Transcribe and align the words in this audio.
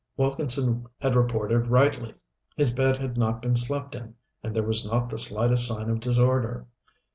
Wilkson 0.17 0.87
had 0.99 1.13
reported 1.13 1.67
rightly 1.67 2.15
his 2.57 2.73
bed 2.73 2.97
had 2.97 3.17
not 3.17 3.39
been 3.39 3.55
slept 3.55 3.93
in, 3.93 4.15
and 4.41 4.55
there 4.55 4.63
was 4.63 4.83
not 4.83 5.09
the 5.09 5.19
slightest 5.19 5.67
sign 5.67 5.89
of 5.91 5.99
disorder. 5.99 6.65